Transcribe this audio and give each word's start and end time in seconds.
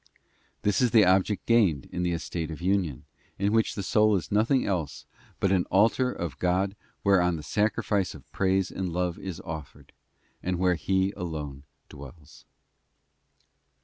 This 0.63 0.81
is 0.81 0.89
the 0.89 1.05
object 1.05 1.45
gained 1.45 1.85
in 1.91 2.01
the 2.01 2.11
estate 2.11 2.49
of 2.49 2.59
union, 2.59 3.05
in 3.37 3.53
which 3.53 3.75
the 3.75 3.83
soul 3.83 4.15
is 4.15 4.31
nothing 4.31 4.65
else 4.65 5.05
but 5.39 5.51
an 5.51 5.65
altar 5.65 6.11
of 6.11 6.39
God 6.39 6.75
whereon 7.03 7.35
the 7.35 7.43
sacrifice 7.43 8.15
of 8.15 8.27
praise 8.31 8.71
and 8.71 8.91
love 8.91 9.19
is 9.19 9.39
offered, 9.41 9.91
and 10.41 10.57
where 10.57 10.73
He 10.73 11.11
alone 11.15 11.65
dwells. 11.87 12.45